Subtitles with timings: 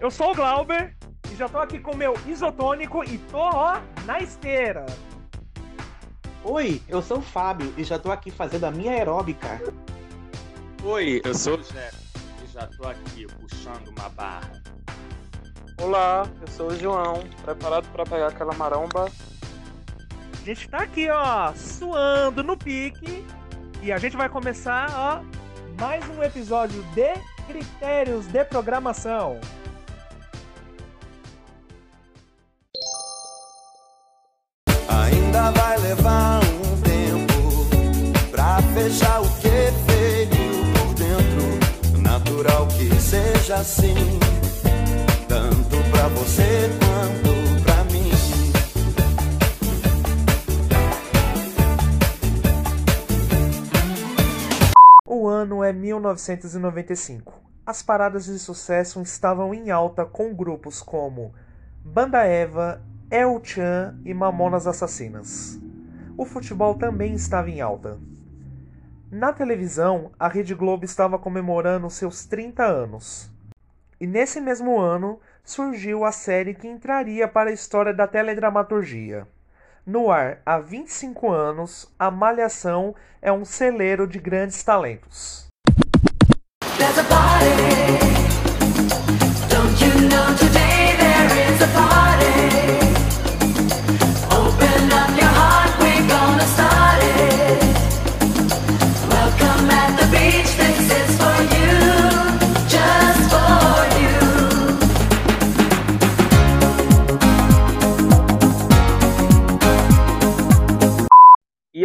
[0.00, 0.96] Eu sou o Glauber
[1.30, 4.86] e já tô aqui com meu isotônico e tô, ó, na esteira.
[6.42, 9.60] Oi, eu sou o Fábio e já tô aqui fazendo a minha aeróbica.
[10.82, 11.90] Oi, eu sou o Jé
[12.42, 14.50] e já tô aqui puxando uma barra.
[15.82, 19.04] Olá, eu sou o João, preparado para pegar aquela maromba?
[19.04, 23.22] A gente tá aqui, ó, suando no pique
[23.82, 25.22] e a gente vai começar, ó,
[25.78, 27.12] mais um episódio de
[27.46, 29.38] Critérios de Programação.
[35.40, 39.48] Ainda vai levar um tempo pra fechar o que
[39.86, 40.28] veio
[40.74, 42.02] por dentro.
[42.02, 43.94] Natural que seja assim,
[45.26, 48.10] tanto pra você quanto pra mim.
[55.06, 57.32] O ano é 1995.
[57.64, 61.32] As paradas de sucesso estavam em alta com grupos como
[61.82, 65.58] Banda Eva, El Chan e Mamonas Assassinas.
[66.16, 67.98] O futebol também estava em alta.
[69.10, 73.28] Na televisão, a Rede Globo estava comemorando seus 30 anos.
[74.00, 79.26] E nesse mesmo ano surgiu a série que entraria para a história da teledramaturgia.
[79.84, 85.48] No ar há 25 anos, a Malhação é um celeiro de grandes talentos.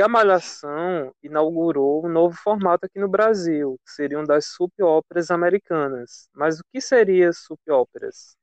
[0.06, 6.30] A Malhação inaugurou um novo formato aqui no Brasil, que seriam das soap óperas americanas.
[6.32, 8.38] Mas o que seria soap óperas?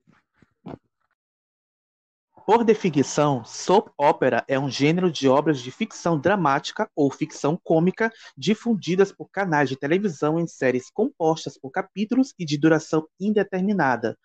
[2.44, 8.10] Por definição, soap opera é um gênero de obras de ficção dramática ou ficção cômica
[8.36, 14.18] difundidas por canais de televisão em séries compostas por capítulos e de duração indeterminada.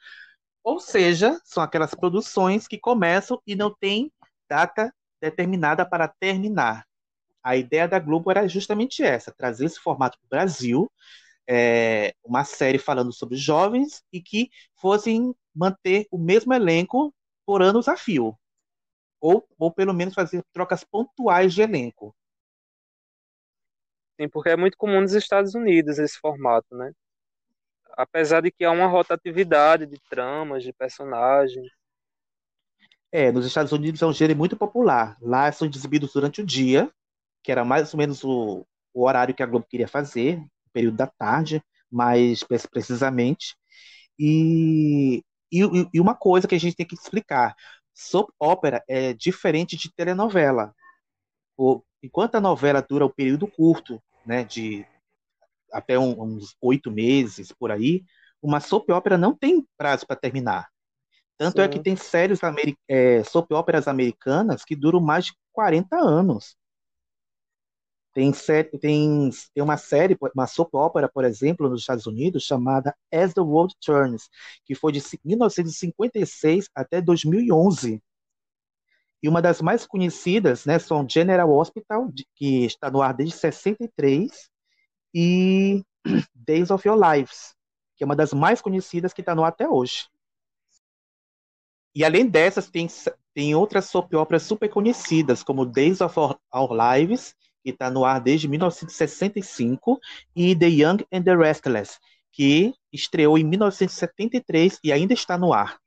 [0.63, 4.11] Ou seja, são aquelas produções que começam e não têm
[4.49, 6.87] data determinada para terminar.
[7.47, 10.91] A ideia da Globo era justamente essa: trazer esse formato para o Brasil,
[11.47, 17.15] é, uma série falando sobre jovens e que fossem manter o mesmo elenco
[17.45, 18.37] por anos a fio.
[19.21, 22.13] Ou, ou pelo menos fazer trocas pontuais de elenco.
[24.19, 26.91] Sim, porque é muito comum nos Estados Unidos esse formato, né?
[27.93, 31.71] Apesar de que há uma rotatividade de tramas, de personagens.
[33.09, 35.17] É, nos Estados Unidos é um gênero muito popular.
[35.21, 36.91] Lá são exibidos durante o dia,
[37.47, 40.97] que era mais ou menos o, o horário que a Globo queria fazer, o período
[40.97, 43.55] da tarde, mais pre- precisamente.
[44.19, 45.59] E, e,
[45.93, 47.55] e uma coisa que a gente tem que explicar:
[47.93, 50.75] soap opera é diferente de telenovela.
[51.57, 54.85] O- enquanto a novela dura um período curto, né, de
[55.73, 58.03] até um- uns oito meses por aí,
[58.41, 60.67] uma soap opera não tem prazo para terminar.
[61.37, 61.73] Tanto é Sim.
[61.73, 66.57] que tem séries ameri é, soap operas americanas que duram mais de 40 anos.
[68.17, 72.95] Tem, sé- tem, tem uma série, uma soap opera, por exemplo, nos Estados Unidos, chamada
[73.13, 74.28] As the World Turns,
[74.66, 78.01] que foi de ci- 1956 até 2011.
[79.22, 84.50] E uma das mais conhecidas, né, são General Hospital, que está no ar desde 63,
[85.13, 85.83] e
[86.33, 87.53] Days of Your Lives,
[87.95, 90.07] que é uma das mais conhecidas que está no ar até hoje.
[91.94, 92.88] E além dessas, tem,
[93.35, 98.06] tem outras soap operas super conhecidas, como Days of Our, Our Lives, que está no
[98.06, 100.00] ar desde 1965,
[100.36, 102.00] e The Young and the Restless,
[102.31, 105.80] que estreou em 1973 e ainda está no ar.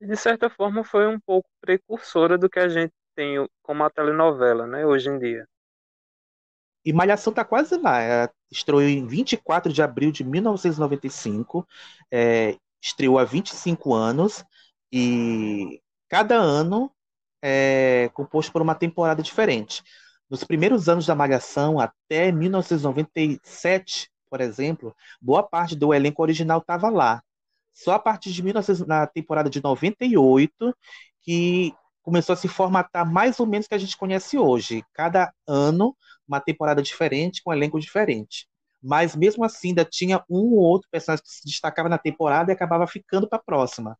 [0.00, 4.66] De certa forma, foi um pouco precursora do que a gente tem como a telenovela,
[4.66, 5.44] né, hoje em dia.
[6.84, 8.00] E Malhação está quase lá.
[8.00, 11.66] Ela estreou em 24 de abril de 1995,
[12.10, 14.44] é, estreou há 25 anos,
[14.92, 16.90] e cada ano
[17.42, 19.82] é composto por uma temporada diferente.
[20.30, 26.90] Nos primeiros anos da Malhação, até 1997, por exemplo, boa parte do elenco original estava
[26.90, 27.22] lá.
[27.72, 30.74] Só a partir de 1900, na temporada de 98
[31.22, 31.72] que
[32.02, 34.84] começou a se formatar mais ou menos o que a gente conhece hoje.
[34.92, 35.96] Cada ano
[36.26, 38.46] uma temporada diferente, com um elenco diferente.
[38.82, 42.54] Mas mesmo assim, ainda tinha um ou outro personagem que se destacava na temporada e
[42.54, 43.96] acabava ficando para a próxima.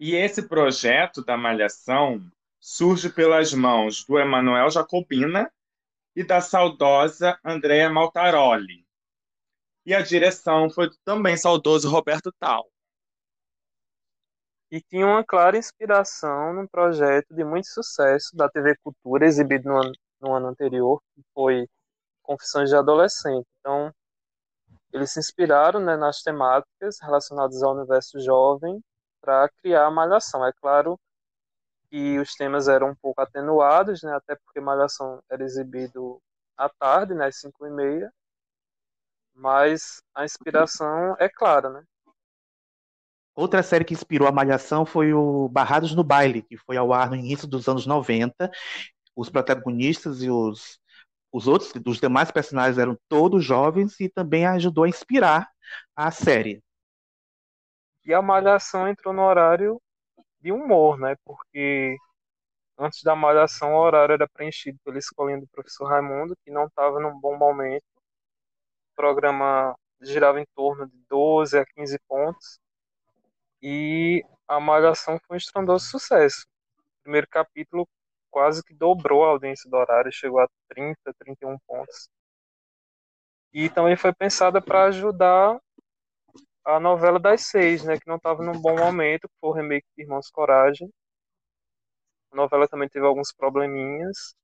[0.00, 2.20] E esse projeto da Malhação
[2.66, 5.52] surge pelas mãos do Emanuel Jacobina
[6.16, 8.86] e da saudosa Andrea Maltaroli.
[9.84, 12.66] E a direção foi do também saudoso Roberto Tal.
[14.70, 19.82] E tinha uma clara inspiração num projeto de muito sucesso da TV Cultura, exibido no
[19.82, 21.68] ano, no ano anterior, que foi
[22.22, 23.46] Confissões de Adolescente.
[23.60, 23.92] Então,
[24.90, 28.80] eles se inspiraram né, nas temáticas relacionadas ao universo jovem
[29.20, 30.46] para criar a Malhação.
[30.46, 30.98] É claro
[31.90, 36.20] que os temas eram um pouco atenuados, né, até porque Malhação era exibido
[36.56, 38.12] à tarde, né, às 5 e meia,
[39.34, 41.84] mas a inspiração é clara, né?
[43.34, 47.10] Outra série que inspirou a Malhação foi o Barrados no Baile, que foi ao ar
[47.10, 48.48] no início dos anos 90.
[49.16, 50.78] Os protagonistas e os,
[51.32, 55.50] os outros, os demais personagens eram todos jovens e também ajudou a inspirar
[55.96, 56.62] a série.
[58.04, 59.80] E a Malhação entrou no horário
[60.44, 61.16] de humor, né?
[61.24, 61.96] Porque
[62.78, 67.00] antes da Malhação o horário era preenchido pela escolinha do professor Raimundo, que não estava
[67.00, 67.84] num bom momento.
[68.92, 72.60] O programa girava em torno de 12 a 15 pontos.
[73.62, 76.46] E a Malhação foi um estrondoso sucesso.
[77.00, 77.88] O primeiro capítulo
[78.30, 82.10] quase que dobrou a audiência do horário, chegou a 30, 31 pontos.
[83.52, 85.58] E também foi pensada para ajudar
[86.64, 90.30] a novela das seis, né, que não estava num bom momento, o remake de Irmãos
[90.30, 90.90] Coragem.
[92.32, 94.34] A novela também teve alguns probleminhas.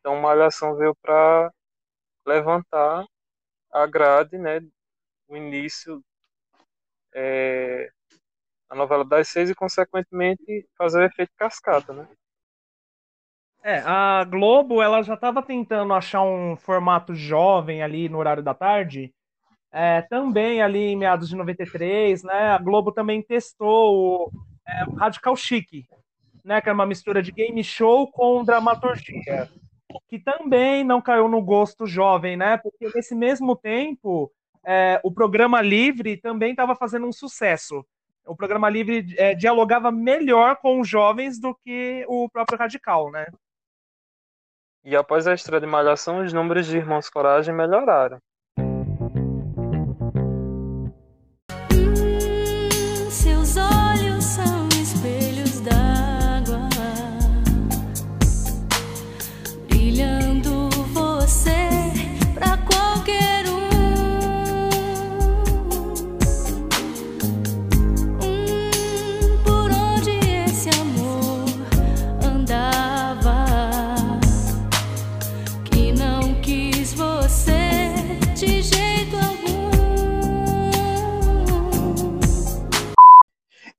[0.00, 1.52] Então, Malhação veio para
[2.26, 3.04] levantar
[3.72, 4.60] a grade, né,
[5.28, 6.02] o início
[7.14, 7.90] é,
[8.68, 12.08] a novela das seis e, consequentemente, fazer o efeito cascata, né?
[13.62, 18.54] É, a Globo ela já estava tentando achar um formato jovem ali no horário da
[18.54, 19.12] tarde.
[19.72, 22.50] É, também ali em meados de 93, né?
[22.50, 24.32] A Globo também testou o,
[24.66, 25.86] é, o Radical Chic,
[26.44, 26.60] né?
[26.60, 29.48] Que era uma mistura de game show com dramaturgia,
[30.08, 32.56] que também não caiu no gosto jovem, né?
[32.56, 34.32] Porque nesse mesmo tempo
[34.64, 37.84] é, o programa Livre também estava fazendo um sucesso.
[38.26, 43.26] O programa Livre é, dialogava melhor com os jovens do que o próprio Radical, né?
[44.84, 48.18] E após a estreia de Malhação, os números de Irmãos Coragem melhoraram.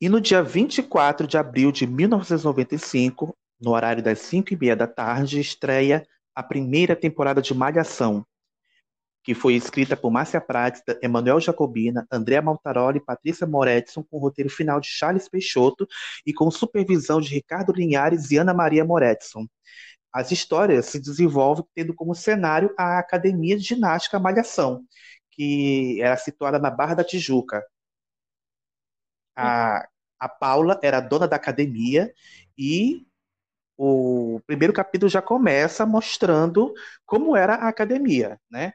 [0.01, 4.87] E no dia 24 de abril de 1995, no horário das 5 e meia da
[4.87, 6.03] tarde, estreia
[6.33, 8.25] a primeira temporada de Malhação,
[9.23, 14.19] que foi escrita por Márcia Prátida, Emanuel Jacobina, Andréa Maltaroli e Patrícia Moretson, com o
[14.19, 15.87] roteiro final de Charles Peixoto
[16.25, 19.45] e com supervisão de Ricardo Linhares e Ana Maria Moretson.
[20.11, 24.83] As histórias se desenvolvem tendo como cenário a Academia de Ginástica Malhação,
[25.29, 27.63] que era situada na Barra da Tijuca.
[29.35, 29.87] A,
[30.21, 32.13] a Paula era dona da academia
[32.55, 33.07] e
[33.75, 36.71] o primeiro capítulo já começa mostrando
[37.07, 38.73] como era a academia, né?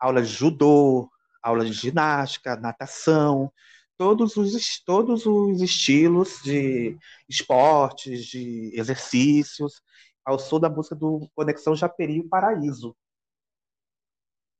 [0.00, 1.10] Aula de judô,
[1.42, 3.52] aula de ginástica, natação,
[3.98, 6.96] todos os, todos os estilos de
[7.28, 9.82] esportes, de exercícios,
[10.24, 12.96] ao som da música do Conexão Japeri e Paraíso.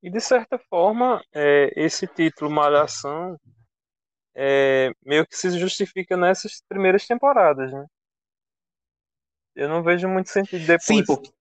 [0.02, 3.38] E de certa forma, é, esse título Malhação
[4.36, 7.86] é, meio que se justifica nessas primeiras temporadas, né?
[9.56, 10.86] Eu não vejo muito sentido depois.
[10.88, 11.32] Sim, porque,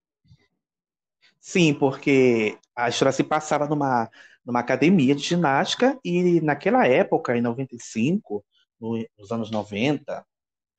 [1.40, 4.10] sim, porque a história se passava numa,
[4.46, 8.44] numa academia de ginástica e naquela época, em 95,
[8.80, 10.26] no- nos anos 90,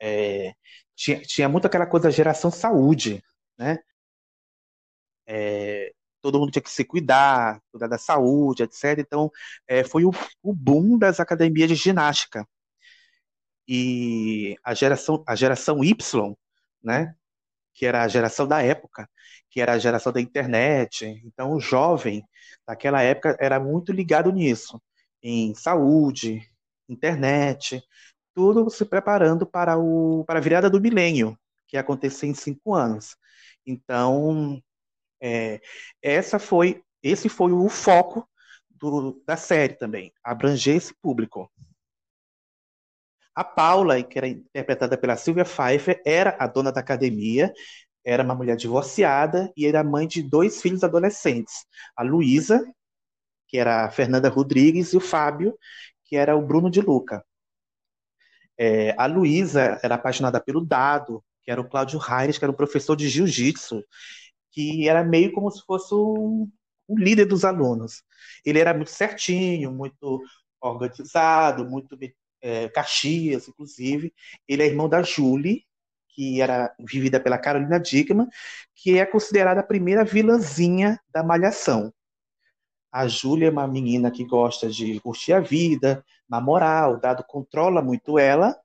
[0.00, 0.54] é,
[0.96, 3.22] tinha, tinha muito aquela coisa da geração saúde,
[3.58, 3.78] né?
[5.26, 5.92] É,
[6.26, 8.98] todo mundo tinha que se cuidar, cuidar da saúde, etc.
[9.00, 9.30] Então,
[9.68, 10.10] é, foi o,
[10.42, 12.46] o boom das academias de ginástica.
[13.68, 16.36] E a geração, a geração Y,
[16.82, 17.14] né?
[17.74, 19.08] que era a geração da época,
[19.50, 21.06] que era a geração da internet.
[21.24, 22.24] Então, o jovem
[22.66, 24.80] daquela época era muito ligado nisso,
[25.22, 26.42] em saúde,
[26.88, 27.82] internet,
[28.34, 32.74] tudo se preparando para, o, para a virada do milênio, que ia acontecer em cinco
[32.74, 33.16] anos.
[33.66, 34.62] Então,
[35.20, 35.60] é,
[36.02, 38.28] essa foi, esse foi o foco
[38.70, 41.50] do- da série também, abranger esse público.
[43.34, 47.52] A Paula, que era interpretada pela Sylvia Pfeiffer, era a dona da academia,
[48.04, 52.64] era uma mulher divorciada e era mãe de dois filhos adolescentes, a Luísa
[53.48, 55.54] que era a Fernanda Rodrigues, e o Fábio,
[56.04, 57.24] que era o Bruno de Luca.
[58.58, 62.56] É, a Luísa era apaixonada pelo Dado, que era o Cláudio Reis, que era um
[62.56, 63.82] professor de jiu-jitsu,
[64.56, 66.50] que era meio como se fosse um,
[66.88, 68.02] um líder dos alunos.
[68.42, 70.22] Ele era muito certinho, muito
[70.58, 71.94] organizado, muito
[72.40, 74.14] é, Caxias, inclusive.
[74.48, 75.66] Ele é irmão da Julie,
[76.08, 78.28] que era vivida pela Carolina Dickman,
[78.74, 81.92] que é considerada a primeira vilãzinha da Malhação.
[82.90, 87.82] A Júlia é uma menina que gosta de curtir a vida, namorar, o dado controla
[87.82, 88.58] muito ela,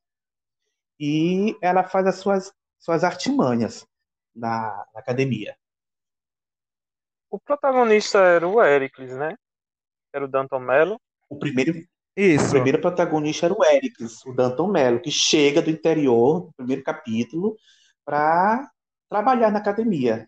[0.98, 3.86] e ela faz as suas, suas artimanhas
[4.34, 5.54] na, na academia.
[7.32, 9.38] O protagonista era o Ericles, né?
[10.14, 11.00] Era o Danton Mello.
[11.30, 11.86] O primeiro, O
[12.16, 12.50] Isso.
[12.50, 17.56] primeiro protagonista era o Ericles, o Danton Mello, que chega do interior, no primeiro capítulo,
[18.04, 18.70] para
[19.10, 20.28] trabalhar na academia.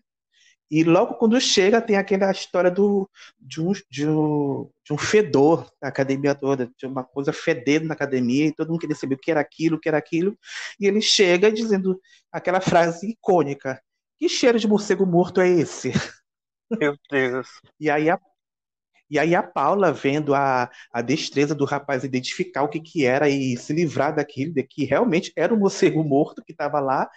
[0.70, 3.08] E logo quando chega, tem aquela história do,
[3.38, 7.92] de, um, de, um, de um fedor na academia toda, de uma coisa fedendo na
[7.92, 10.38] academia, e todo mundo queria saber o que era aquilo, o que era aquilo.
[10.80, 12.00] E ele chega dizendo
[12.32, 13.78] aquela frase icônica:
[14.16, 15.92] Que cheiro de morcego morto é esse?
[16.78, 17.48] Meu Deus.
[17.78, 18.18] E aí a,
[19.10, 23.28] e aí a Paula, vendo a, a destreza do rapaz identificar o que, que era
[23.28, 27.08] e se livrar daquilo, de que realmente era o morcego morto que estava lá,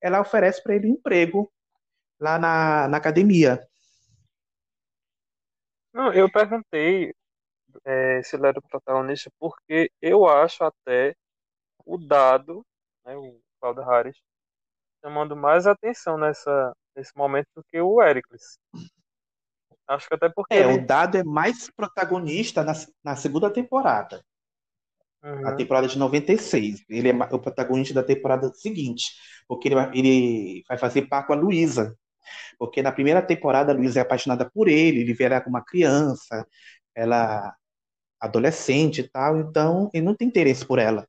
[0.00, 1.52] ela oferece para ele um emprego
[2.20, 3.60] lá na, na academia.
[5.92, 7.14] Não, eu perguntei
[7.84, 11.14] é, se ele era o protagonista porque eu acho até
[11.84, 12.66] o dado,
[13.04, 14.16] né, o Cláudio Harris,
[15.02, 18.58] chamando mais atenção nessa, nesse momento do que o Ericles.
[19.88, 20.74] Acho que até porque É, ele.
[20.74, 22.72] o Dado é mais protagonista na,
[23.04, 24.24] na segunda temporada,
[25.42, 25.52] a Uhum.
[25.52, 26.82] temporada de 96.
[26.88, 29.12] Ele é o protagonista da temporada seguinte,
[29.48, 31.96] porque ele vai, ele vai fazer par com a Luísa.
[32.58, 35.64] Porque na primeira temporada a Luísa é apaixonada por ele, ele vê ela como uma
[35.64, 36.46] criança,
[36.94, 37.54] ela
[38.20, 41.06] adolescente e tal, então ele não tem interesse por ela.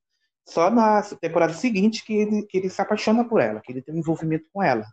[0.48, 3.96] Só na temporada seguinte que ele, que ele se apaixona por ela, que ele tem
[3.96, 4.86] um envolvimento com ela.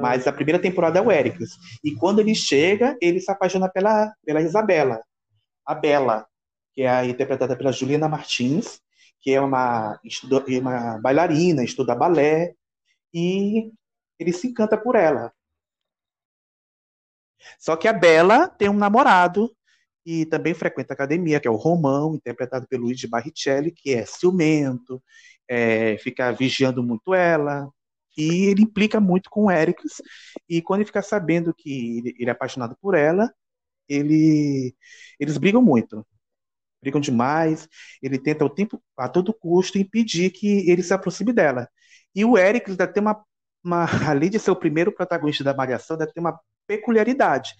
[0.00, 1.50] Mas a primeira temporada é o Éricles.
[1.84, 5.02] E quando ele chega, ele se apaixona pela, pela Isabela,
[5.66, 6.26] a Bela,
[6.74, 8.80] que é interpretada pela Juliana Martins,
[9.20, 12.54] que é uma, estudo- uma bailarina, estuda balé,
[13.12, 13.72] e
[14.18, 15.32] ele se encanta por ela.
[17.58, 19.54] Só que a Bela tem um namorado
[20.04, 24.06] e também frequenta a academia, que é o Romão, interpretado pelo Luigi Barrichelli, que é
[24.06, 25.02] ciumento,
[25.48, 27.68] é, fica vigiando muito ela,
[28.18, 30.02] e ele implica muito com o Éricles,
[30.48, 33.32] e quando ele fica sabendo que ele, é apaixonado por ela,
[33.88, 34.74] ele,
[35.20, 36.04] eles brigam muito.
[36.82, 37.68] Brigam demais,
[38.02, 41.68] ele tenta o tempo, a todo custo, impedir que ele se aproxime dela.
[42.14, 43.24] E o Éricles deve ter uma,
[43.64, 47.54] uma, além de ser o primeiro protagonista da Malhação, deve ter uma peculiaridade.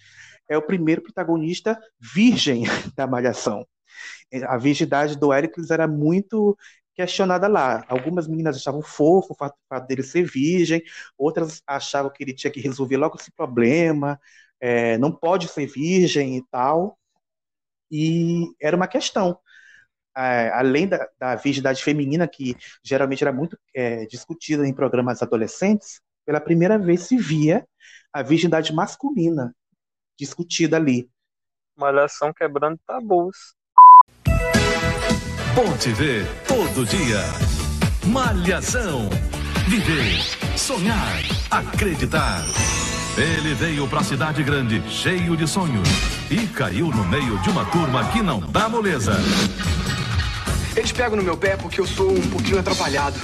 [0.49, 2.63] É o primeiro protagonista virgem
[2.97, 3.65] da Malhação.
[4.47, 6.57] A virgindade do Éricles era muito
[6.99, 7.85] questionada lá.
[7.87, 10.83] Algumas meninas achavam fofo o fato, o fato dele ser virgem,
[11.17, 14.19] outras achavam que ele tinha que resolver logo esse problema,
[14.59, 16.99] é, não pode ser virgem e tal.
[17.89, 19.39] E era uma questão.
[20.17, 26.01] É, além da, da virgindade feminina, que geralmente era muito é, discutida em programas adolescentes,
[26.25, 27.65] pela primeira vez se via
[28.11, 29.55] a virgindade masculina
[30.19, 31.09] discutida ali.
[31.77, 33.55] Malhação quebrando tabus.
[35.55, 37.23] Bom te ver todo dia.
[38.05, 39.09] Malhação.
[39.67, 40.21] Viver,
[40.55, 42.43] sonhar, acreditar.
[43.17, 45.87] Ele veio pra cidade grande, cheio de sonhos.
[46.29, 49.13] E caiu no meio de uma turma que não dá moleza.
[50.75, 53.19] Eles pegam no meu pé porque eu sou um pouquinho atrapalhado.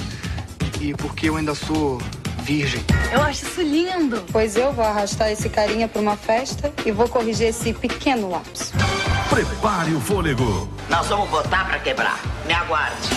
[0.82, 2.02] E porque eu ainda sou
[2.46, 2.86] virgem.
[3.12, 4.24] Eu acho isso lindo.
[4.32, 8.72] Pois eu vou arrastar esse carinha para uma festa e vou corrigir esse pequeno lapso.
[9.30, 10.70] Prepare o fôlego.
[10.90, 12.20] Nós vamos botar pra quebrar.
[12.46, 13.10] Me aguarde.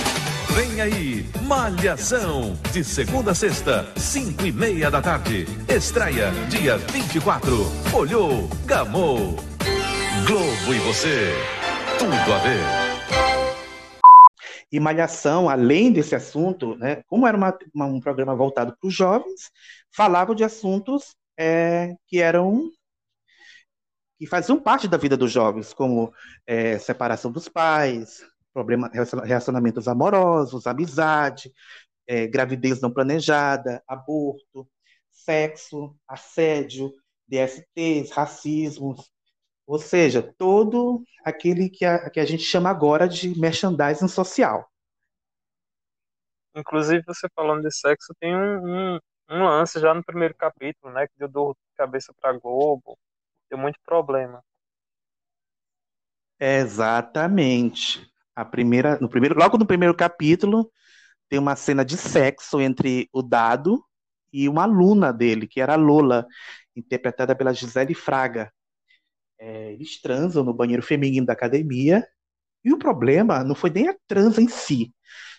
[0.51, 2.59] Vem aí, Malhação.
[2.73, 5.47] De segunda a sexta, cinco e meia da tarde.
[5.69, 7.71] Estreia, dia 24.
[7.93, 9.37] Olhou, gamou.
[10.27, 11.35] Globo e você.
[11.99, 12.88] Tudo a ver.
[14.71, 18.95] E Malhação, além desse assunto, né, como era uma- uma- um programa voltado para os
[18.95, 19.51] jovens,
[19.95, 22.71] falava de assuntos é, que eram
[24.19, 26.13] que faziam parte da vida dos jovens, como
[26.47, 28.23] é, separação dos pais,
[28.53, 31.53] problema, relaciona- relacionamentos amorosos, amizade,
[32.07, 34.69] é, gravidez não planejada, aborto,
[35.13, 36.93] sexo, assédio,
[37.29, 39.11] DSTs, racismos,
[39.69, 44.67] ou seja, todo aquele que a, que a gente chama agora de merchandising social.
[46.57, 48.99] Inclusive, você falando de sexo, tem um, um,
[49.31, 51.07] um lance já no primeiro capítulo, né?
[51.07, 52.99] Que deu dor de cabeça pra Globo.
[53.51, 54.43] Deu muito problema.
[56.41, 58.11] Exatamente.
[58.35, 60.71] A primeira, no primeiro, logo no primeiro capítulo,
[61.29, 63.85] tem uma cena de sexo entre o Dado
[64.33, 66.27] e uma aluna dele, que era a Lola,
[66.75, 68.51] interpretada pela Gisele Fraga.
[69.39, 72.07] É, eles transam no banheiro feminino da academia,
[72.65, 74.95] e o problema não foi nem a transa em si.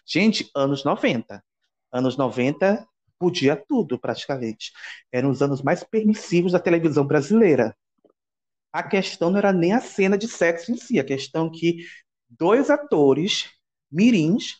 [0.07, 1.43] Gente, anos 90.
[1.91, 2.87] Anos 90
[3.19, 4.71] podia tudo, praticamente.
[5.11, 7.75] Eram os anos mais permissivos da televisão brasileira.
[8.71, 11.85] A questão não era nem a cena de sexo em si, a questão que
[12.29, 13.49] dois atores
[13.91, 14.57] mirins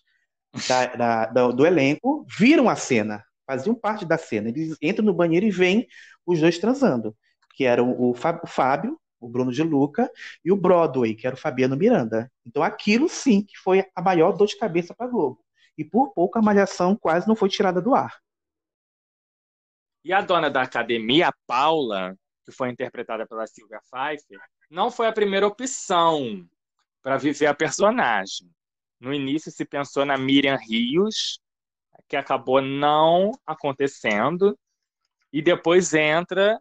[0.68, 4.50] da- da- do, do elenco viram a cena, faziam parte da cena.
[4.50, 5.88] Eles entram no banheiro e veem
[6.26, 7.16] os dois transando,
[7.56, 8.14] que eram o
[8.48, 10.10] Fábio, o Bruno de Luca,
[10.44, 12.32] e o Broadway, que era o Fabiano Miranda.
[12.46, 15.44] Então aquilo sim que foi a maior dor de cabeça para Globo.
[15.78, 18.18] E por pouco a Malhação quase não foi tirada do ar.
[20.04, 25.08] E a dona da academia, a Paula, que foi interpretada pela Silvia Pfeiffer, não foi
[25.08, 26.48] a primeira opção
[27.02, 28.50] para viver a personagem.
[29.00, 31.40] No início se pensou na Miriam Rios,
[32.08, 34.58] que acabou não acontecendo,
[35.32, 36.60] e depois entra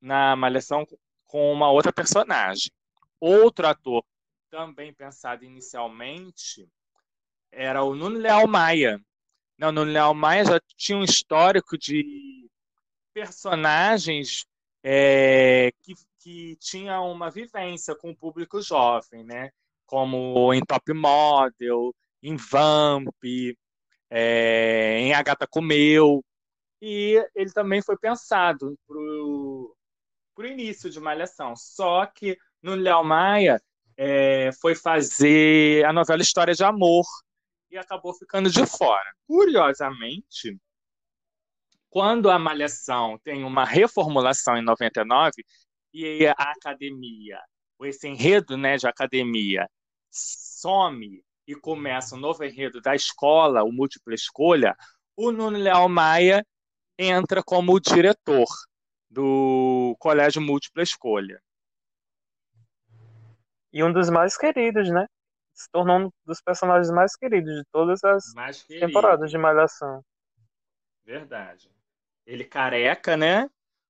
[0.00, 0.84] na Malhação
[1.28, 2.72] com uma outra personagem.
[3.20, 4.02] Outro ator
[4.50, 6.68] também pensado inicialmente
[7.52, 9.00] era o Nuno Leal Maia.
[9.56, 12.48] Não, Nuno Leal Maia já tinha um histórico de
[13.12, 14.46] personagens
[14.82, 19.50] é, que, que tinha uma vivência com o público jovem, né?
[19.86, 23.24] Como em Top Model, em Vamp,
[24.10, 26.24] é, em A Gata Comeu.
[26.80, 29.76] E ele também foi pensado pro,
[30.38, 31.56] pro início de Malhação.
[31.56, 33.60] Só que no Léo Maia
[33.96, 37.04] é, foi fazer a novela História de Amor
[37.68, 39.12] e acabou ficando de fora.
[39.26, 40.56] Curiosamente,
[41.90, 45.32] quando a Malhação tem uma reformulação em 99
[45.92, 47.40] e a academia,
[47.82, 49.68] esse enredo né, de academia
[50.08, 54.76] some e começa um novo enredo da escola, o múltipla escolha,
[55.16, 56.46] o Nuno Leal Maia
[56.96, 58.46] entra como o diretor
[59.10, 61.40] do Colégio Múltipla Escolha.
[63.72, 65.06] E um dos mais queridos, né?
[65.54, 68.32] Se tornou um dos personagens mais queridos de todas as
[68.66, 70.02] temporadas de Malhação.
[71.04, 71.70] Verdade.
[72.26, 73.48] Ele careca, né?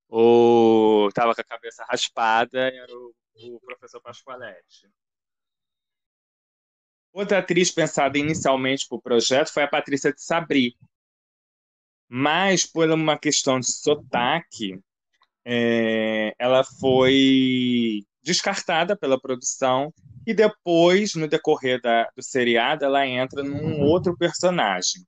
[0.09, 4.89] Ou tava com a cabeça raspada, era o, o professor Pascoaletti.
[7.13, 10.77] Outra atriz pensada inicialmente para o projeto foi a Patrícia de Sabri.
[12.09, 14.81] Mas, por uma questão de sotaque,
[15.51, 19.91] é, ela foi descartada pela produção
[20.27, 25.03] e depois, no decorrer da- do seriado, ela entra num outro personagem.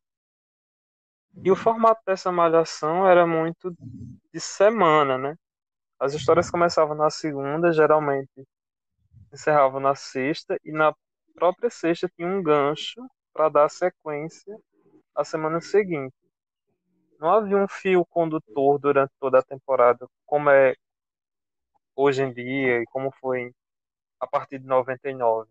[1.44, 3.70] E o formato dessa malhação era muito
[4.32, 5.36] de semana, né?
[5.98, 8.46] As histórias começavam na segunda, geralmente
[9.32, 10.94] encerravam na sexta, e na
[11.34, 13.00] própria sexta tinha um gancho
[13.32, 14.56] para dar sequência
[15.14, 16.14] à semana seguinte.
[17.20, 20.74] Não havia um fio condutor durante toda a temporada, como é
[21.94, 23.52] hoje em dia e como foi
[24.18, 25.50] a partir de 99.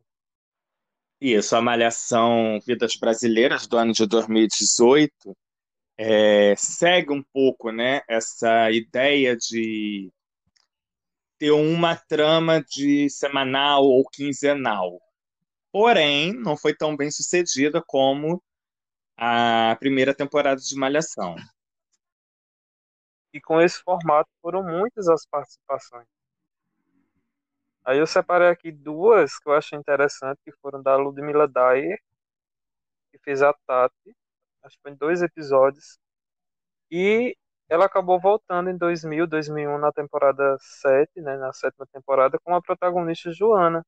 [1.21, 5.37] Isso, a Malhação Vidas Brasileiras do ano de 2018
[5.95, 10.11] é, segue um pouco, né, essa ideia de
[11.37, 14.99] ter uma trama de semanal ou quinzenal.
[15.71, 18.41] Porém, não foi tão bem sucedida como
[19.15, 21.35] a primeira temporada de Malhação.
[23.33, 26.07] E com esse formato foram muitas as participações.
[27.85, 31.99] Aí eu separei aqui duas que eu achei interessante, que foram da Ludmilla Dyer,
[33.11, 34.15] que fez a Tati,
[34.63, 35.97] acho que foi em dois episódios,
[36.91, 37.35] e
[37.69, 42.61] ela acabou voltando em 2000, 2001 na temporada 7, né, na sétima temporada, com a
[42.61, 43.85] protagonista Joana.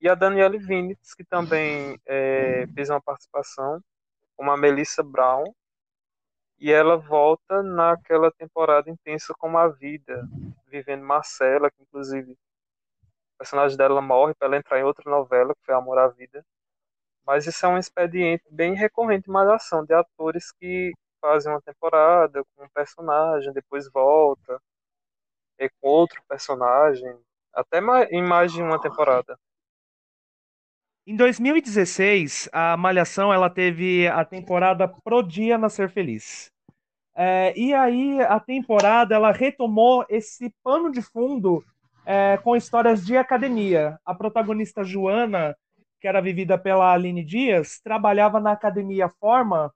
[0.00, 3.80] E a Danielle Vinitz, que também eh, fez uma participação,
[4.36, 5.44] como a Melissa Brown,
[6.62, 10.24] e ela volta naquela temporada intensa como a vida,
[10.68, 15.64] vivendo Marcela, que inclusive o personagem dela morre para ela entrar em outra novela, que
[15.66, 16.46] foi Amor à Vida.
[17.26, 22.44] Mas isso é um expediente bem recorrente em Malhação, de atores que fazem uma temporada
[22.54, 24.62] com um personagem, depois volta,
[25.58, 27.18] e com outro personagem,
[27.52, 27.80] até
[28.12, 29.36] em mais de uma temporada.
[31.04, 36.51] Em 2016, a Malhação ela teve a temporada Pro Dia Nascer Feliz.
[37.14, 41.62] É, e aí a temporada ela retomou esse pano de fundo
[42.06, 43.98] é, com histórias de academia.
[44.04, 45.56] A protagonista Joana,
[46.00, 49.72] que era vivida pela Aline Dias, trabalhava na academia Forma.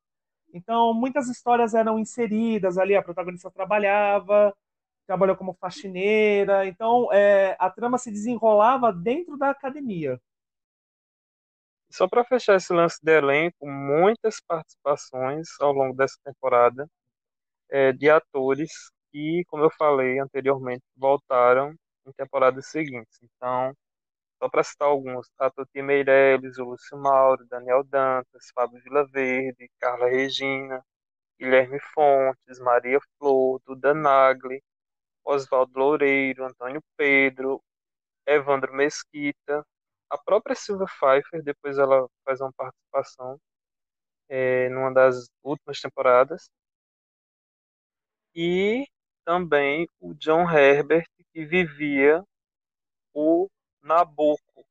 [0.53, 2.97] Então muitas histórias eram inseridas ali.
[2.97, 4.55] A protagonista trabalhava,
[5.07, 6.67] trabalhou como faxineira.
[6.67, 10.19] Então é, a trama se desenrolava dentro da academia.
[11.91, 16.89] Só para fechar esse lance de elenco, muitas participações ao longo dessa temporada
[17.71, 21.75] é, de atores que, como eu falei anteriormente, voltaram
[22.07, 23.19] em temporadas seguintes.
[23.23, 23.73] Então,
[24.43, 30.09] só para citar alguns, a Toti Meirelles, o Lúcio Mauro, Daniel Dantas, Fábio Vilaverde, Carla
[30.09, 30.83] Regina,
[31.41, 34.63] Guilherme Fontes, Maria Flor, Duda Nagli,
[35.25, 37.63] Oswaldo Loureiro, Antônio Pedro,
[38.27, 39.65] Evandro Mesquita,
[40.11, 43.39] a própria Silvia Pfeiffer, depois ela faz uma participação
[44.29, 46.49] é, numa das últimas temporadas,
[48.37, 48.87] e
[49.25, 52.23] também o John Herbert, que vivia
[53.15, 53.49] o
[53.83, 54.65] Nabucco,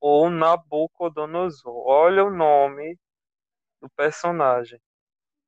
[0.00, 1.74] ou Nabucodonosor.
[1.86, 2.96] Olha o nome
[3.80, 4.80] do personagem.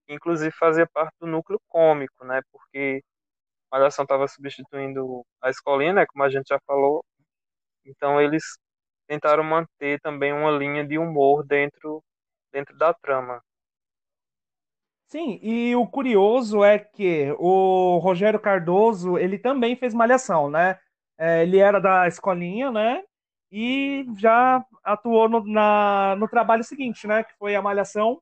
[0.09, 2.41] Inclusive fazia parte do núcleo cômico, né?
[2.53, 3.03] Porque
[3.73, 6.07] Malhação estava substituindo a escolinha, né?
[6.07, 7.05] Como a gente já falou.
[7.85, 8.59] Então eles
[9.09, 12.03] tentaram manter também uma linha de humor dentro,
[12.53, 13.43] dentro da trama.
[15.09, 20.79] Sim, e o curioso é que o Rogério Cardoso, ele também fez Malhação, né?
[21.19, 23.05] É, ele era da escolinha, né?
[23.51, 27.23] E já atuou no, na, no trabalho seguinte, né?
[27.23, 28.21] Que foi a Malhação.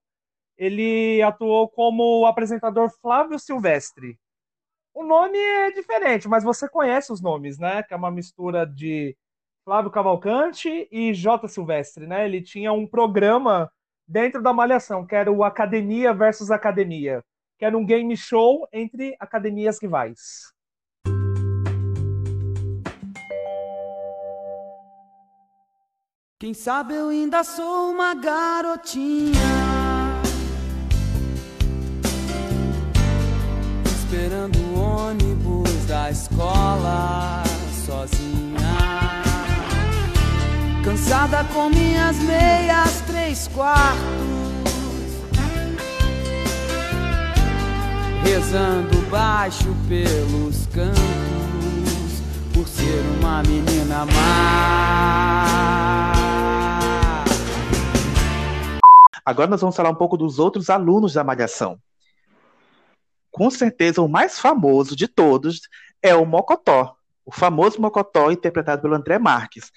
[0.59, 4.19] Ele atuou como o apresentador Flávio Silvestre.
[4.95, 7.83] O nome é diferente, mas você conhece os nomes, né?
[7.83, 9.17] Que é uma mistura de
[9.65, 11.49] Flávio Cavalcante e J.
[11.49, 12.27] Silvestre, né?
[12.27, 13.71] Ele tinha um programa
[14.07, 17.23] dentro da Malhação, que era o Academia versus Academia,
[17.59, 20.53] que era um game show entre academias rivais.
[26.39, 29.33] Quem sabe eu ainda sou uma garotinha
[33.87, 37.43] Esperando o ônibus da escola
[37.87, 38.44] sozinha
[41.05, 44.01] Cansada com minhas meias três quartos
[48.23, 52.23] Rezando baixo pelos cantos
[52.55, 54.95] Por ser uma menina má
[59.27, 61.79] Agora nós vamos falar um pouco dos outros alunos da Malhação.
[63.31, 65.63] Com certeza, o mais famoso de todos
[66.03, 66.97] é o Mocotó.
[67.25, 69.73] O famoso Mocotó, interpretado pelo André Marques,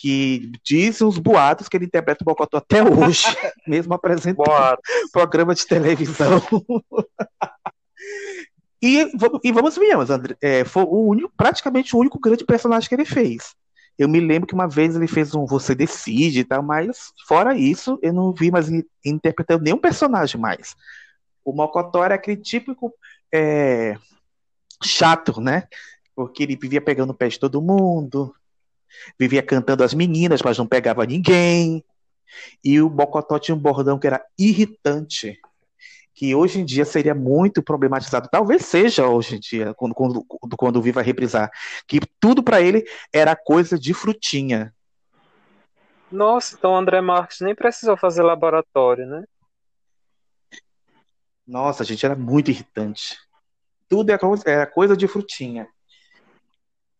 [0.00, 3.24] que dizem os boatos que ele interpreta o Mocotó até hoje,
[3.68, 4.78] mesmo apresentando
[5.12, 6.40] programa de televisão.
[8.80, 12.88] e, vamos- e vamos ver, André, é, foi o único, praticamente o único grande personagem
[12.88, 13.54] que ele fez.
[13.98, 17.54] Eu me lembro que uma vez ele fez um Você Decide e tal, mas fora
[17.54, 18.68] isso, eu não vi mais
[19.04, 20.74] interpretando nenhum personagem mais.
[21.44, 22.90] O Mocotó era aquele típico
[23.30, 23.98] é,
[24.82, 25.64] chato, né?
[26.16, 28.34] Porque ele vivia pegando o pé de todo mundo,
[29.18, 31.84] vivia cantando as meninas, mas não pegava ninguém.
[32.64, 35.40] E o Mocotó tinha um bordão que era irritante,
[36.14, 38.28] que hoje em dia seria muito problematizado.
[38.30, 40.24] Talvez seja hoje em dia, quando, quando,
[40.56, 41.50] quando o Viva reprisar.
[41.86, 44.72] Que tudo para ele era coisa de frutinha.
[46.10, 49.24] Nossa, então o André Marques nem precisou fazer laboratório, né?
[51.46, 53.16] Nossa, gente, era muito irritante.
[53.88, 55.68] Tudo coisa, era coisa de frutinha.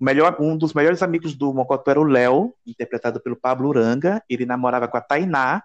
[0.01, 4.23] Melhor, um dos melhores amigos do Mocotó era o Léo, interpretado pelo Pablo Uranga.
[4.31, 5.63] Ele namorava com a Tainá,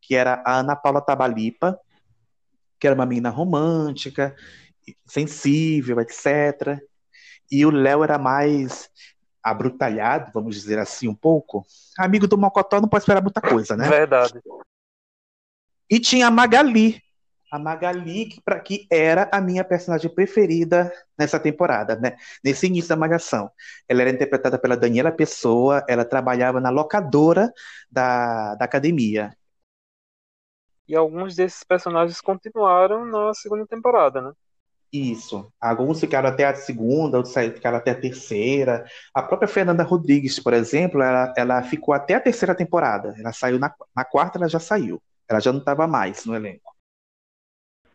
[0.00, 1.80] que era a Ana Paula Tabalipa,
[2.78, 4.36] que era uma menina romântica,
[5.06, 6.78] sensível, etc.
[7.50, 8.90] E o Léo era mais
[9.42, 11.64] abrutalhado, vamos dizer assim, um pouco.
[11.98, 13.88] Amigo do Mocotó não pode esperar muita coisa, né?
[13.88, 14.40] Verdade.
[15.90, 17.02] E tinha a Magali.
[17.52, 22.16] A Magali, que, pra, que era a minha personagem preferida nessa temporada, né?
[22.42, 23.50] Nesse início da Malhação.
[23.86, 27.52] Ela era interpretada pela Daniela Pessoa, ela trabalhava na locadora
[27.90, 29.36] da, da academia.
[30.88, 34.32] E alguns desses personagens continuaram na segunda temporada, né?
[34.92, 35.50] Isso.
[35.60, 38.84] Alguns ficaram até a segunda, outros saíram- ficaram até a terceira.
[39.14, 43.14] A própria Fernanda Rodrigues, por exemplo, ela, ela ficou até a terceira temporada.
[43.18, 45.02] Ela saiu na, na quarta, ela já saiu.
[45.28, 46.71] Ela já não estava mais no elenco.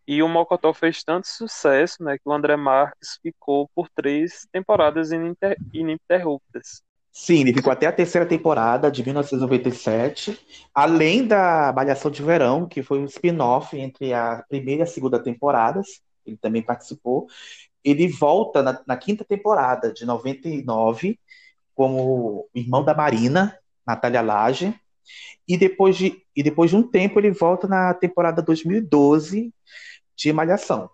[0.08, 5.12] E o Mocotó fez tanto sucesso, né, que o André Marques ficou por três temporadas
[5.12, 6.82] ininter- ininterruptas.
[7.12, 10.40] Sim, ele ficou até a terceira temporada de 1997,
[10.74, 15.18] além da Malhação de Verão, que foi um spin-off entre a primeira e a segunda
[15.22, 16.00] temporadas.
[16.26, 17.28] Ele também participou.
[17.84, 21.20] Ele volta na, na quinta temporada de 99
[21.74, 24.76] como irmão da Marina, Natália Lage.
[25.48, 29.52] E depois de, e depois de um tempo ele volta na temporada 2012
[30.18, 30.90] de Malhação.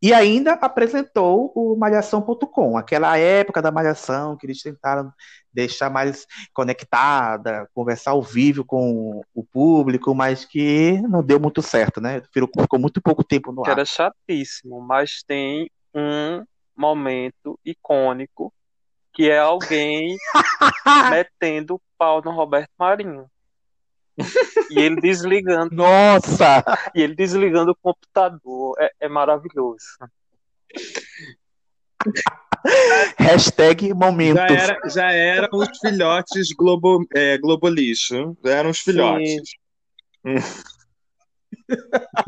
[0.00, 5.12] E ainda apresentou o Malhação.com, aquela época da Malhação que eles tentaram
[5.52, 12.00] deixar mais conectada, conversar ao vivo com o público, mas que não deu muito certo,
[12.00, 12.22] né?
[12.32, 13.72] Ficou muito pouco tempo no ar.
[13.72, 16.44] era chatíssimo, mas tem um
[16.76, 18.52] momento icônico
[19.12, 20.16] que é alguém
[21.10, 23.28] metendo pau no Roberto Marinho.
[24.70, 25.74] E ele desligando.
[25.74, 26.64] Nossa!
[26.94, 28.74] E ele desligando o computador.
[28.78, 29.84] É, é maravilhoso.
[33.18, 34.42] Hashtag momentos.
[34.42, 38.36] Já, era, já eram os filhotes Globo, é, Globolixo.
[38.44, 39.50] Já eram os filhotes.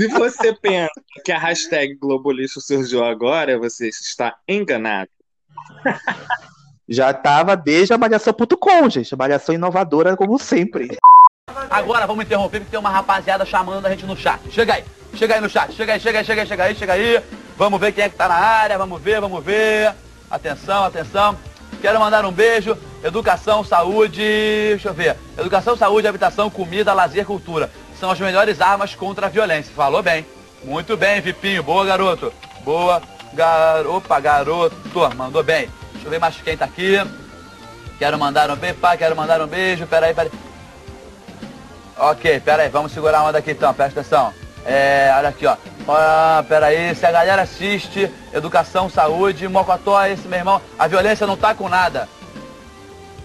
[0.00, 0.92] Se você pensa
[1.24, 5.10] que a hashtag Globolixo surgiu agora, você está enganado.
[6.88, 9.14] Já estava desde a Malhação.com, gente.
[9.14, 10.98] A Malhação inovadora, como sempre.
[11.70, 14.40] Agora vamos interromper porque tem uma rapaziada chamando a gente no chat.
[14.50, 16.92] Chega aí, chega aí no chat, chega aí, chega aí, chega aí, chega aí, chega
[16.94, 17.22] aí.
[17.56, 19.94] Vamos ver quem é que tá na área, vamos ver, vamos ver.
[20.28, 21.38] Atenção, atenção.
[21.80, 22.76] Quero mandar um beijo.
[23.04, 24.20] Educação, saúde,
[24.70, 25.16] deixa eu ver.
[25.38, 27.70] Educação, saúde, habitação, comida, lazer, cultura.
[28.00, 29.72] São as melhores armas contra a violência.
[29.72, 30.26] Falou bem.
[30.64, 31.62] Muito bem, Vipinho.
[31.62, 32.32] Boa, garoto.
[32.64, 33.00] Boa,
[33.32, 33.86] gar...
[33.86, 34.76] Opa, garoto.
[35.16, 35.70] Mandou bem.
[35.92, 36.98] Deixa eu ver mais quem tá aqui.
[37.98, 39.86] Quero mandar um beijo, pá, quero mandar um beijo.
[39.86, 40.30] Peraí, peraí.
[42.00, 44.32] Ok, pera aí, vamos segurar a onda aqui então, presta atenção.
[44.64, 45.54] É, olha aqui, ó.
[45.86, 51.26] Ah, pera aí, se a galera assiste Educação, Saúde, Mocotó, esse meu irmão, a violência
[51.26, 52.08] não tá com nada.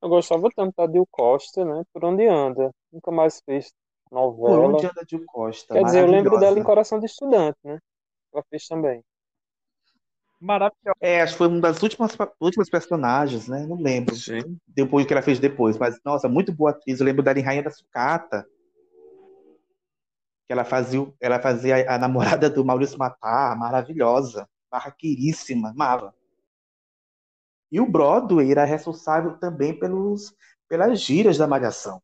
[0.01, 1.83] Eu gostava tanto da Dil Costa, né?
[1.93, 2.71] Por onde anda.
[2.91, 3.71] Nunca mais fez
[4.09, 4.67] Por novela.
[4.67, 5.75] onde anda Dil Costa?
[5.75, 6.63] Quer dizer, eu lembro dela em.
[6.63, 7.77] Coração de Estudante, né?
[8.33, 9.03] Ela fez também.
[10.41, 10.97] Maravilhosa.
[10.99, 13.63] É, acho que foi uma das últimas, últimas personagens, né?
[13.67, 14.15] Não lembro.
[14.67, 15.77] Depois o que ela fez depois.
[15.77, 16.99] Mas, nossa, muito boa atriz.
[16.99, 18.43] Eu lembro dela em Rainha da Sucata.
[20.47, 26.11] Que ela fazia, ela fazia a, a namorada do Maurício Matar, maravilhosa, barraqueiríssima, amava.
[27.75, 30.33] E o Broadway era responsável também pelos,
[30.69, 32.01] pelas gírias da Malhação.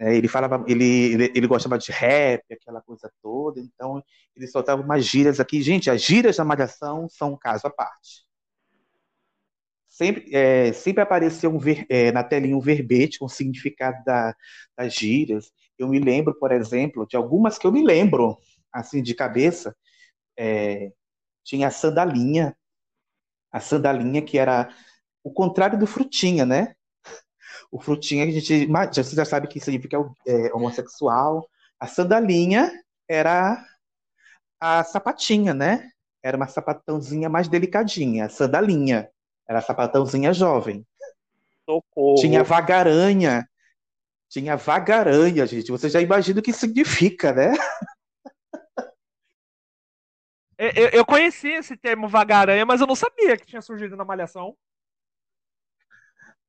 [0.00, 4.02] É, ele falava, ele, ele, ele gostava de rap, aquela coisa toda, então
[4.36, 5.62] ele soltava umas gírias aqui.
[5.62, 8.24] Gente, as gírias da Malhação são um caso à parte.
[9.88, 14.34] Sempre, é, sempre aparecia um ver- é, na telinha um verbete com o significado da-
[14.76, 15.50] das gírias.
[15.78, 18.38] Eu me lembro, por exemplo, de algumas que eu me lembro,
[18.72, 19.76] assim, de cabeça.
[20.38, 20.92] É,
[21.44, 22.56] tinha a sandalinha,
[23.52, 24.74] a sandalinha que era
[25.22, 26.74] o contrário do frutinha, né?
[27.70, 31.48] O frutinha que a gente já, já sabe que significa é, homossexual.
[31.78, 32.72] A sandalinha
[33.08, 33.62] era
[34.60, 35.90] a sapatinha, né?
[36.22, 39.08] Era uma sapatãozinha mais delicadinha, a sandalinha.
[39.48, 40.86] Era a sapatãozinha jovem.
[41.64, 42.14] Socorro.
[42.16, 43.46] Tinha vagaranha.
[44.28, 45.70] Tinha vagaranha, gente.
[45.70, 47.52] Você já imagina o que significa, né?
[50.76, 54.56] Eu, eu- conhecia esse termo vagaranha, mas eu não sabia que tinha surgido na Malhação.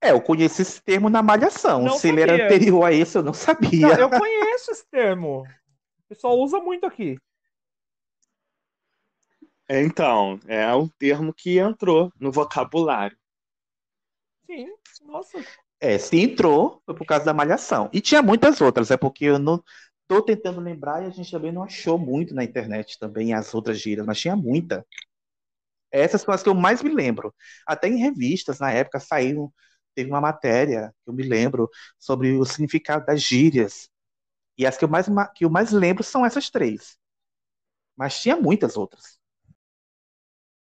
[0.02, 1.88] É, eu conheci esse termo na Malhação.
[1.88, 2.36] Não Se ele era sabia.
[2.36, 3.72] anterior a isso, eu não sabia.
[3.80, 5.44] Não, eu conheço esse termo.
[5.44, 7.18] O pessoal usa muito aqui.
[9.70, 13.18] Então, é um termo que entrou no vocabulário.
[14.46, 14.70] Sim,
[15.02, 15.46] nossa.
[15.80, 17.90] É, se entrou, foi por causa da Malhação.
[17.94, 19.62] E tinha muitas outras, é porque eu não
[20.14, 23.80] tô tentando lembrar e a gente também não achou muito na internet também as outras
[23.80, 24.86] gírias, mas tinha muita.
[25.92, 27.34] Essas são as que eu mais me lembro.
[27.68, 29.54] Até em revistas, na época, saiu,
[29.96, 33.90] teve uma matéria, que eu me lembro, sobre o significado das gírias.
[34.58, 36.98] E as que eu mais, ma- que eu mais lembro são essas três.
[37.98, 39.20] Mas tinha muitas outras.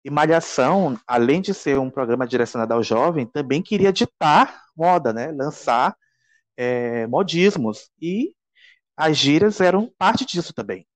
[0.04, 5.30] E Malhação, além de ser um programa direcionado ao jovem, também queria ditar moda, né?
[5.30, 5.94] Lançar
[6.56, 7.90] é, modismos.
[8.00, 8.34] E
[9.00, 10.86] as gírias eram parte disso também.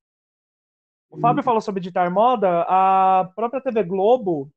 [1.11, 4.51] O Fábio falou sobre editar moda, a própria TV Globo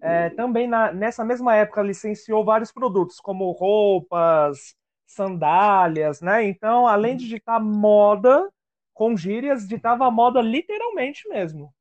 [0.00, 4.74] é, também na- nessa mesma época licenciou vários produtos, como roupas,
[5.06, 6.44] sandálias, né?
[6.44, 8.50] Então, além de ditar moda,
[8.92, 11.72] com gírias ditava a moda literalmente mesmo.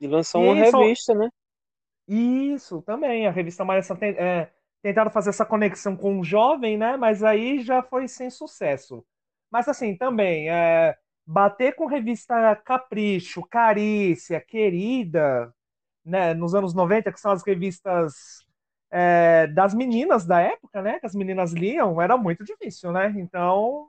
[0.00, 1.28] E lançou E uma só- revista, né?
[2.08, 3.26] Isso, também.
[3.26, 4.50] A revista Malhação tem, é,
[4.82, 6.96] tentaram fazer essa conexão com o jovem, né?
[6.96, 9.04] Mas aí já foi sem sucesso.
[9.50, 15.52] Mas assim, também, é, bater com revista Capricho, Carícia, Querida,
[16.04, 16.34] né?
[16.34, 18.46] Nos anos 90, que são as revistas
[18.90, 21.00] é, das meninas da época, né?
[21.00, 23.12] Que as meninas liam, era muito difícil, né?
[23.16, 23.88] Então,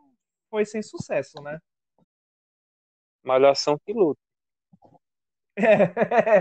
[0.50, 1.60] foi sem sucesso, né?
[3.24, 4.20] Malhação que luta.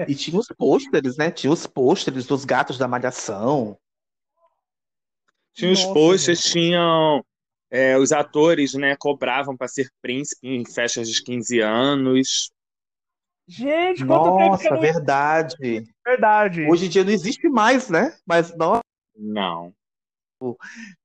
[0.09, 1.31] E tinha os pôsteres, né?
[1.31, 3.79] Tinha os pôsteres dos gatos da Malhação.
[5.55, 6.53] Tinha os Nossa, posters, gente.
[6.53, 7.25] tinham
[7.71, 12.51] é, os atores, né, cobravam para ser príncipe em festas de 15 anos.
[13.49, 15.85] Gente, quanto tempo que Nossa, não verdade.
[16.05, 16.63] Verdade.
[16.65, 18.17] Hoje em dia não existe mais, né?
[18.27, 18.81] Mas nós
[19.17, 19.73] Não.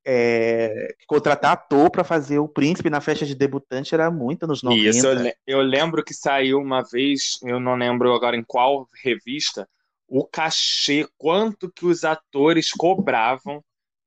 [0.06, 4.90] é, contratar ator para fazer o príncipe na festa de debutante era muito nos 90.
[4.90, 8.88] Isso, eu, le- eu lembro que saiu uma vez, eu não lembro agora em qual
[9.04, 9.68] revista,
[10.08, 13.64] o cachê, quanto que os atores cobravam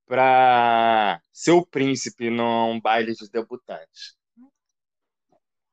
[0.06, 4.16] para ser o príncipe num baile de debutante.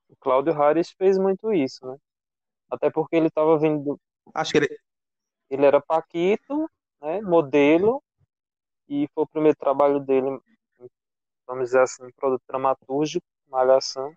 [0.10, 1.98] O Cláudio Harris fez muito isso, né?
[2.70, 4.00] Até porque ele estava vindo.
[4.34, 4.80] Acho que ele,
[5.50, 6.70] Ele era Paquito,
[7.02, 7.22] né?
[7.22, 8.02] Modelo.
[8.88, 10.40] E foi o primeiro trabalho dele,
[11.48, 14.14] vamos dizer assim, um produto dramatúrgico, Malhação.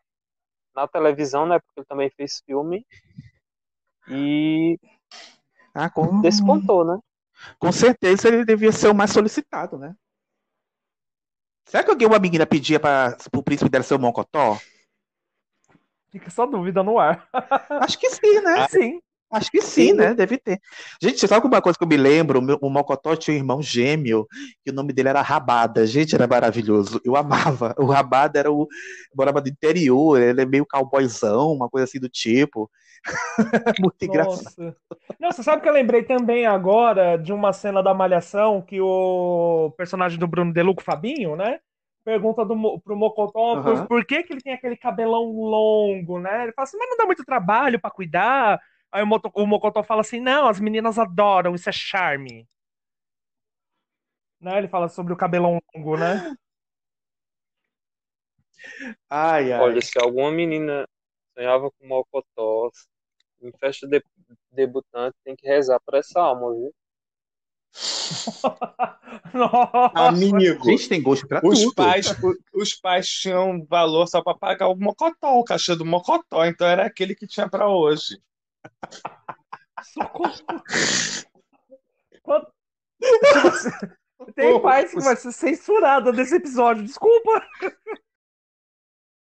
[0.74, 1.58] Na televisão, né?
[1.58, 2.86] Porque ele também fez filme.
[4.08, 4.78] E
[5.74, 6.98] ah, com, despontou, né?
[7.58, 9.94] com certeza ele devia ser o mais solicitado, né?
[11.66, 14.58] Será que alguma menina pedia para o príncipe dela ser o Mocotó?
[16.10, 17.28] Fica só dúvida no ar.
[17.80, 18.68] Acho que sim, né?
[18.70, 19.00] Sim.
[19.34, 20.14] Acho que sim, né?
[20.14, 20.60] Deve ter.
[21.02, 22.38] Gente, você sabe uma coisa que eu me lembro?
[22.38, 24.26] O, meu, o Mocotó tinha um irmão gêmeo,
[24.64, 25.86] que o nome dele era Rabada.
[25.86, 27.00] Gente, era maravilhoso.
[27.04, 27.74] Eu amava.
[27.78, 28.68] O Rabada era o.
[29.14, 32.70] Morava do interior, ele é meio cowboyzão, uma coisa assim do tipo.
[33.80, 34.54] Muito engraçado.
[34.56, 34.76] Nossa.
[35.18, 39.72] Não, você sabe que eu lembrei também agora de uma cena da Malhação que o
[39.76, 41.58] personagem do Bruno Deluco, Fabinho, né?
[42.04, 43.86] Pergunta do, pro Mocotó por, Aham.
[43.86, 46.44] por que, que ele tem aquele cabelão longo, né?
[46.44, 48.60] Ele fala assim, mas não dá muito trabalho pra cuidar.
[48.94, 52.46] Aí o, Moto- o Mocotó fala assim, não, as meninas adoram, isso é charme.
[54.40, 54.56] Né?
[54.58, 56.36] Ele fala sobre o cabelão longo, né?
[59.10, 59.60] Ai, ai.
[59.60, 60.86] Olha, se alguma menina
[61.36, 62.86] sonhava com mocotós
[63.42, 64.00] em festa de
[64.52, 66.72] debutante, tem que rezar por essa alma, viu?
[69.34, 70.08] Nossa.
[70.08, 71.74] Amigo, Gente, tem gosto pra os tudo.
[71.74, 72.06] pais,
[72.54, 76.86] os pais tinham valor só para pagar o mocotó, o cachê do mocotó, então era
[76.86, 78.20] aquele que tinha para hoje.
[79.82, 80.32] Socorro.
[84.34, 87.46] Tem pais que vai ser censurada desse episódio, desculpa.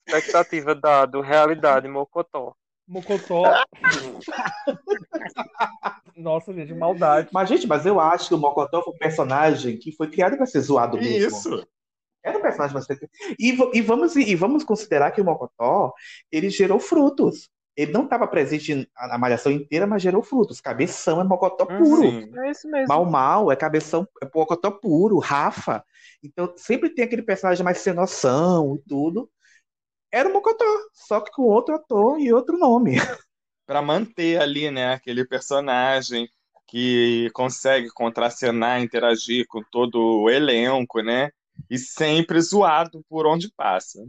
[0.08, 2.56] Expectativa dado, realidade, mocotó.
[2.88, 3.44] Mocotó.
[6.16, 7.30] Nossa, gente, maldade.
[7.34, 10.46] Mas, gente, mas eu acho que o Mocotó foi um personagem que foi criado pra
[10.46, 11.28] ser zoado mesmo.
[11.28, 11.68] Isso.
[12.24, 13.10] Era um personagem bastante.
[13.40, 15.94] E, e vamos, e vamos considerar que o Mocotó
[16.32, 17.50] ele gerou frutos.
[17.76, 20.62] Ele não estava presente na malhação inteira, mas gerou frutos.
[20.62, 22.04] Cabeção é Mocotó puro.
[22.04, 22.32] Sim.
[22.40, 22.88] É isso mesmo.
[22.88, 25.20] Mal Mal é cabeção, é Mocotó puro.
[25.20, 25.84] Rafa.
[26.24, 29.30] Então sempre tem aquele personagem mais sem noção e tudo.
[30.12, 32.96] Era o Mocotó, só que com outro ator e outro nome.
[33.68, 36.30] Para manter ali, né, aquele personagem
[36.68, 41.32] que consegue contracenar, interagir com todo o elenco, né?
[41.70, 44.00] E sempre zoado por onde passa.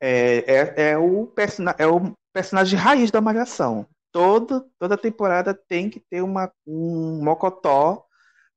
[0.00, 1.32] É, é, é, o,
[1.78, 3.86] é o personagem raiz da Malhação.
[4.12, 8.04] Toda, toda temporada tem que ter uma, um Mocotó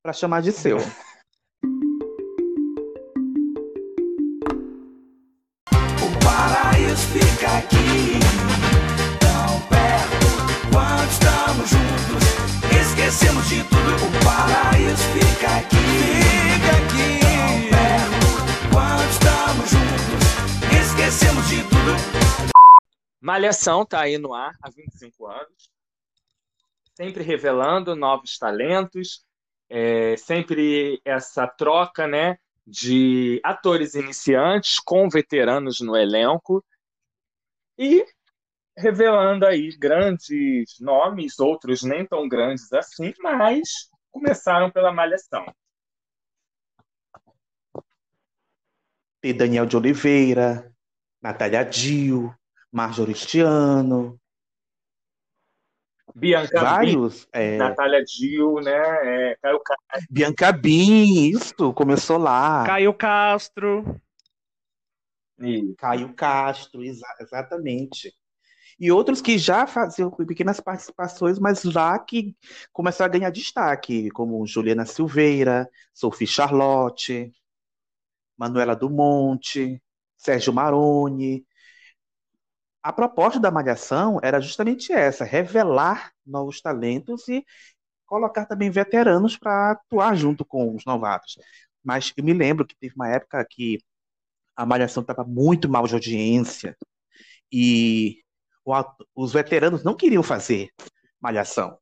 [0.02, 0.78] para chamar de seu.
[0.78, 0.82] O
[6.24, 8.20] paraíso fica aqui,
[9.20, 10.28] tão perto.
[10.72, 12.24] Quando estamos juntos,
[12.82, 13.96] esquecemos de tudo.
[13.96, 15.29] O paraíso fica
[23.30, 25.70] Malhação tá aí no ar há 25 anos,
[26.96, 29.24] sempre revelando novos talentos,
[29.70, 36.66] é, sempre essa troca, né, de atores iniciantes com veteranos no elenco
[37.78, 38.04] e
[38.76, 45.46] revelando aí grandes nomes, outros nem tão grandes assim, mas começaram pela Malhação.
[49.22, 50.74] Tem Daniel de Oliveira,
[51.22, 52.36] Natália Dio,
[52.72, 54.20] Marjoristiano,
[56.16, 57.28] Bianca Bin, vários.
[57.32, 58.72] é, Natália Dill, né,
[59.32, 59.78] é, Caio Ca-
[60.10, 62.66] Bianca Bin, isso, começou lá.
[62.66, 64.00] Caio Castro.
[65.40, 65.76] Isso.
[65.78, 68.14] Caio Castro, exa- exatamente.
[68.80, 72.36] E outros que já faziam pequenas participações, mas lá que
[72.72, 77.32] começaram a ganhar destaque, como Juliana Silveira, Sophie Charlotte,
[78.38, 79.82] Manuela Dumonte,
[80.18, 81.46] Sérgio Maroni.
[82.82, 87.46] A proposta da Malhação era justamente essa, revelar novos talentos e
[88.06, 91.38] colocar também veteranos para atuar junto com os novatos.
[91.84, 93.80] Mas eu me lembro que teve uma época que
[94.56, 96.78] a Malhação estava muito mal de audiência
[97.52, 98.22] e
[99.16, 100.70] os veteranos não queriam fazer
[101.20, 101.78] Malhação.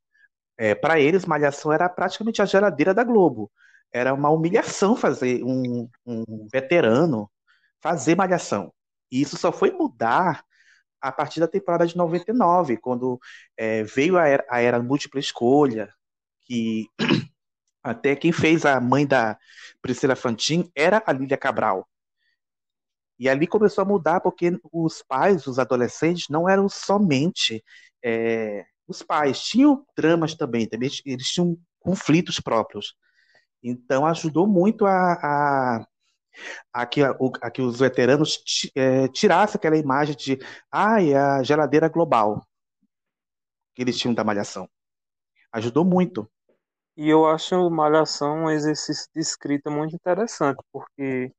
[0.81, 3.51] para eles, Malhação era praticamente a geladeira da Globo.
[3.91, 7.29] Era uma humilhação fazer um, um veterano
[7.81, 8.73] fazer Malhação.
[9.11, 10.43] E isso só foi mudar
[11.01, 13.19] a partir da temporada de 99, quando
[13.55, 15.93] é, veio a era, a era múltipla escolha,
[16.45, 16.87] que
[17.83, 19.37] até quem fez a mãe da
[19.81, 21.87] Priscila Fantin era a Lília Cabral.
[23.19, 27.63] E ali começou a mudar porque os pais, os adolescentes, não eram somente
[28.03, 32.95] é, os pais, tinham dramas também, também eles tinham conflitos próprios.
[33.63, 35.87] Então ajudou muito a, a,
[36.73, 38.41] a, que, a, que os veteranos
[38.75, 40.37] é, tirassem aquela imagem de
[40.71, 42.41] ai, a geladeira global
[43.75, 44.67] que eles tinham da Malhação.
[45.51, 46.29] Ajudou muito.
[46.95, 51.31] E eu acho Malhação um exercício de escrita muito interessante, porque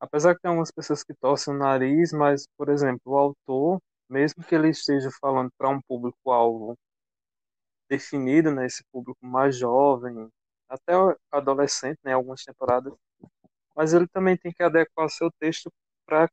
[0.00, 4.42] apesar que tem algumas pessoas que torcem o nariz, mas, por exemplo, o autor, mesmo
[4.42, 6.74] que ele esteja falando para um público-alvo
[7.90, 10.30] definido, né, esse público mais jovem,
[10.66, 10.94] até
[11.30, 12.94] adolescente, né, algumas temporadas,
[13.80, 15.72] mas ele também tem que adequar seu texto
[16.04, 16.28] para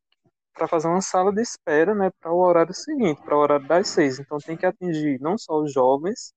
[0.67, 4.19] fazer uma sala de espera, né, para o horário seguinte, para o horário das seis.
[4.19, 6.33] Então tem que atingir não só os jovens,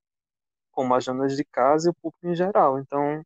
[0.70, 2.78] como as donas de casa e o público em geral.
[2.78, 3.24] Então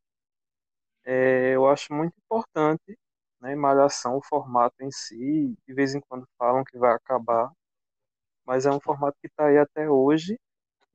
[1.04, 2.98] é, eu acho muito importante,
[3.38, 5.54] né, Malhação, o formato em si.
[5.68, 7.52] De vez em quando falam que vai acabar,
[8.46, 10.38] mas é um formato que está aí até hoje,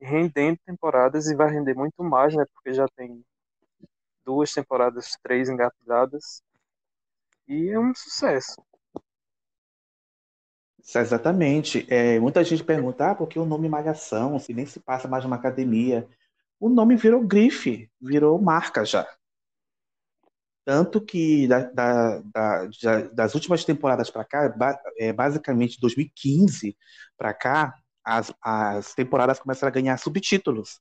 [0.00, 3.24] rendendo temporadas e vai render muito mais, né, porque já tem
[4.24, 6.42] duas temporadas, três engatilhadas.
[7.50, 8.56] E é um sucesso.
[10.94, 11.86] Exatamente.
[11.92, 15.24] É, muita gente pergunta, ah, por que o nome Malhação, se nem se passa mais
[15.24, 16.08] numa academia?
[16.58, 19.06] O nome virou grife, virou marca já.
[20.64, 24.54] Tanto que da- da- da- das últimas temporadas para cá,
[24.98, 26.76] é, basicamente 2015
[27.16, 27.74] para cá,
[28.04, 30.78] as, as temporadas começaram a ganhar subtítulos.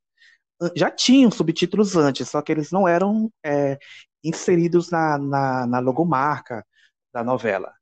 [0.75, 3.79] Já tinham subtítulos antes, só que eles não eram é,
[4.23, 6.65] inseridos na, na, na logomarca
[7.13, 7.73] da novela.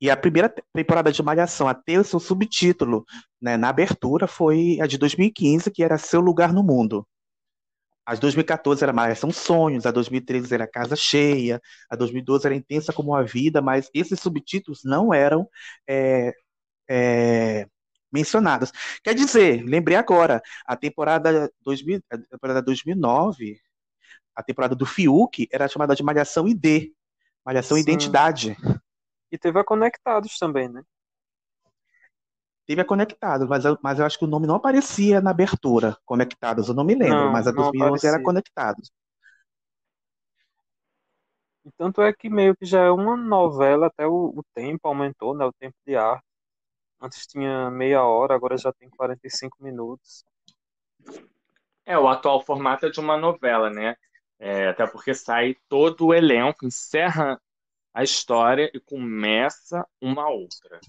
[0.00, 3.04] E a primeira te- temporada de Malhação a ter o seu subtítulo,
[3.40, 7.06] né, na abertura foi a de 2015, que era Seu Lugar no Mundo.
[8.06, 12.92] A de 2014 era Malhação Sonhos, a 2013 era Casa Cheia, a 2012 era Intensa
[12.92, 15.48] como a Vida, mas esses subtítulos não eram
[15.88, 16.32] é,
[16.90, 17.66] é,
[18.12, 18.72] mencionados.
[19.04, 23.60] Quer dizer, lembrei agora, a temporada, 2000, a temporada 2009,
[24.40, 26.92] a temporada do Fiuk era chamada de Malhação ID,
[27.44, 27.82] Malhação Sim.
[27.82, 28.56] Identidade.
[29.30, 30.82] E teve a Conectados também, né?
[32.66, 35.96] Teve a Conectados, mas eu, mas eu acho que o nome não aparecia na abertura,
[36.04, 38.22] Conectados, eu não me lembro, Não, mas a não 2011 era.
[38.22, 38.92] Conectados.
[41.64, 45.36] E tanto é que meio que já é uma novela, até o, o tempo aumentou,
[45.36, 45.44] né?
[45.44, 46.22] O tempo de ar.
[47.00, 50.24] Antes tinha meia hora, agora já tem 45 minutos.
[51.84, 53.96] É, o atual formato é de uma novela, né?
[54.40, 57.38] É, até porque sai todo o elenco, encerra
[57.92, 60.80] a história e começa uma outra.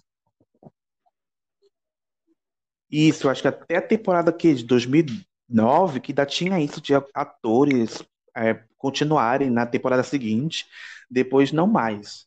[2.89, 8.01] Isso, acho que até a temporada que, de 2009, que ainda tinha isso de atores
[8.35, 10.65] é, continuarem na temporada seguinte,
[11.09, 12.25] depois não mais.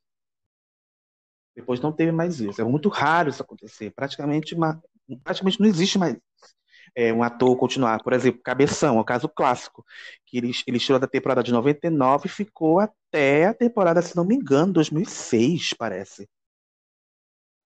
[1.56, 2.60] Depois não teve mais isso.
[2.60, 3.92] É muito raro isso acontecer.
[3.92, 4.82] Praticamente, uma,
[5.22, 6.16] praticamente não existe mais
[6.94, 8.02] é, um ator continuar.
[8.02, 9.84] Por exemplo, Cabeção, é o caso clássico,
[10.26, 14.24] que ele, ele tirou da temporada de 99 e ficou até a temporada, se não
[14.24, 16.28] me engano, 2006, parece.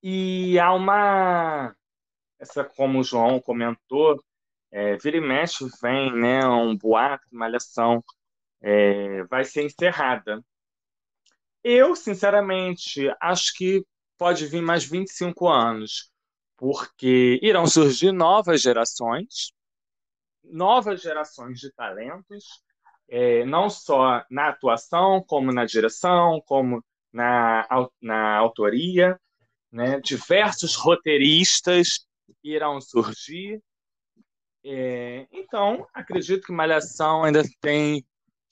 [0.03, 1.75] E há uma.
[2.39, 4.23] Essa, como o João comentou,
[4.71, 8.03] é, vira e mexe vem, né, um boato, malhação,
[8.61, 10.43] é, vai ser encerrada.
[11.65, 13.85] Eu, sinceramente, acho que
[14.17, 16.11] pode vir mais 25 anos,
[16.59, 19.53] porque irão surgir novas gerações,
[20.43, 22.45] novas gerações de talentos,
[23.09, 27.67] é, não só na atuação, como na direção, como na,
[28.03, 29.19] na autoria,
[29.71, 30.01] né?
[30.01, 32.07] Diversos roteiristas
[32.43, 33.63] irão surgir.
[34.65, 38.05] É, então, acredito que Malhação ainda tem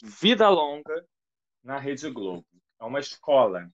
[0.03, 1.05] vida longa
[1.63, 2.47] na Rede Globo.
[2.81, 3.69] É uma escola.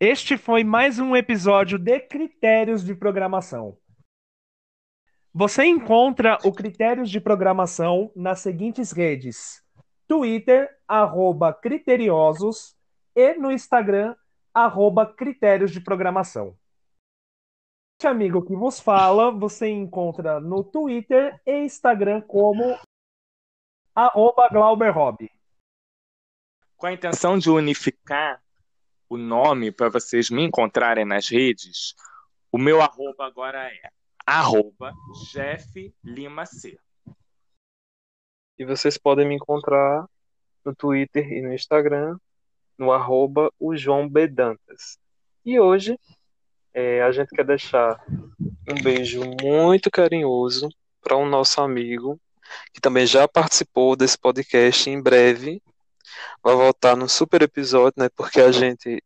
[0.00, 3.78] Este foi mais um episódio de Critérios de Programação.
[5.32, 9.62] Você encontra o Critérios de Programação nas seguintes redes:
[10.06, 12.76] Twitter, arroba Criteriosos,
[13.16, 14.14] e no Instagram,
[14.52, 16.56] arroba Critérios de Programação.
[17.98, 22.78] Este amigo que vos fala, você encontra no Twitter e Instagram como
[23.94, 25.33] arroba Glauberhobby.
[26.76, 28.42] Com a intenção de unificar
[29.08, 31.94] o nome para vocês me encontrarem nas redes,
[32.50, 33.90] o meu arroba agora é
[34.26, 34.92] arroba
[35.32, 36.78] Jeff Lima C.
[38.58, 40.06] E vocês podem me encontrar
[40.64, 42.16] no Twitter e no Instagram,
[42.78, 44.26] no arroba o João B.
[44.26, 44.98] Dantas.
[45.44, 45.98] E hoje
[46.72, 48.02] é, a gente quer deixar
[48.68, 50.68] um beijo muito carinhoso
[51.00, 52.18] para um nosso amigo
[52.72, 55.62] que também já participou desse podcast em breve.
[56.42, 58.08] Vai voltar num super episódio, né?
[58.08, 59.02] Porque a gente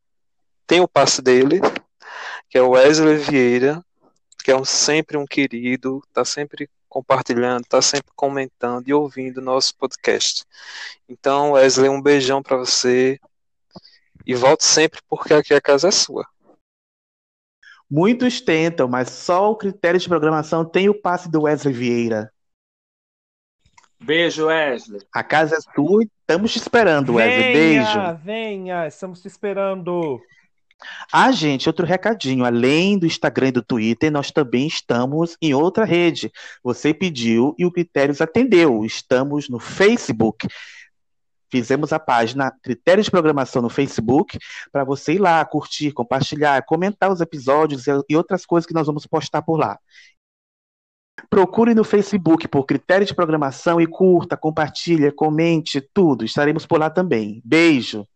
[0.66, 1.60] tem o passe dele,
[2.48, 3.84] que é o Wesley Vieira,
[4.44, 9.76] que é um, sempre um querido, tá sempre compartilhando, tá sempre comentando e ouvindo nosso
[9.76, 10.44] podcast.
[11.08, 13.18] Então, Wesley, um beijão para você
[14.26, 16.26] e volte sempre porque aqui a casa é sua.
[17.90, 22.32] Muitos tentam, mas só o critério de programação tem o passe do Wesley Vieira.
[24.00, 25.00] Beijo, Wesley.
[25.12, 27.52] A casa é tua e estamos te esperando, Wesley.
[27.52, 27.92] Beijo.
[27.92, 30.20] Venha, venha, estamos te esperando.
[31.12, 32.44] Ah, gente, outro recadinho.
[32.44, 36.30] Além do Instagram e do Twitter, nós também estamos em outra rede.
[36.62, 38.84] Você pediu e o Critérios atendeu.
[38.84, 40.46] Estamos no Facebook.
[41.50, 44.38] Fizemos a página Critérios de Programação no Facebook
[44.70, 48.86] para você ir lá, curtir, compartilhar, comentar os episódios e- e outras coisas que nós
[48.86, 49.78] vamos postar por lá.
[51.28, 56.24] Procure no Facebook por Critérios de Programação e curta, compartilha, comente, tudo.
[56.24, 57.42] Estaremos por lá também.
[57.44, 58.06] Beijo!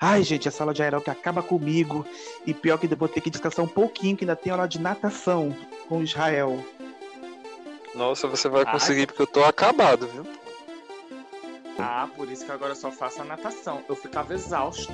[0.00, 2.04] Ai, gente, a sala de aeróbica acaba comigo.
[2.46, 5.54] E pior que depois ter que descansar um pouquinho, que ainda tem aula de natação
[5.88, 6.64] com o Israel.
[7.94, 10.26] Nossa, você vai Ah, conseguir porque eu tô acabado, viu?
[11.78, 13.80] Ah, por isso que agora eu só faço a natação.
[13.88, 14.92] Eu ficava exausto.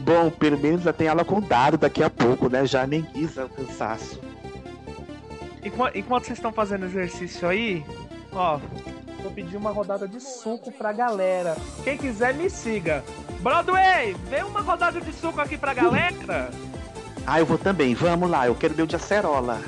[0.00, 2.64] Bom, pelo menos já tem aula com dado daqui a pouco, né?
[2.66, 4.20] Já ameniza o cansaço.
[5.64, 7.84] Enqu- Enquanto vocês estão fazendo exercício aí,
[8.32, 8.58] ó,
[9.22, 11.56] vou pedir uma rodada de suco pra galera.
[11.84, 13.04] Quem quiser, me siga.
[13.40, 16.50] Broadway, vem uma rodada de suco aqui pra galera.
[17.26, 17.94] Ah, eu vou também.
[17.94, 19.60] Vamos lá, eu quero meu de acerola.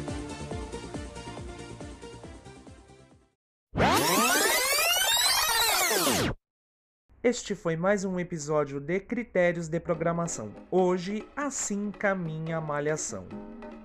[7.23, 10.51] Este foi mais um episódio de Critérios de Programação.
[10.71, 13.27] Hoje, assim caminha a malhação.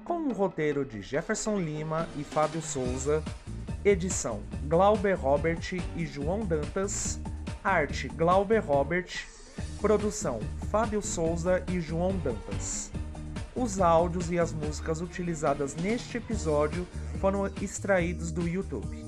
[0.06, 3.22] Com um roteiro de Jefferson Lima e Fábio Souza,
[3.84, 5.60] edição Glauber Robert
[5.98, 7.20] e João Dantas,
[7.62, 9.28] arte Glauber Robert,
[9.82, 10.40] produção
[10.72, 12.90] Fábio Souza e João Dantas.
[13.54, 16.88] Os áudios e as músicas utilizadas neste episódio
[17.20, 19.05] foram extraídos do YouTube.